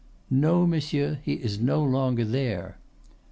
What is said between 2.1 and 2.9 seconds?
there."